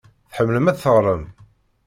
Tḥemmlem 0.29 0.69
ad 0.71 0.77
teɣrem? 0.77 1.23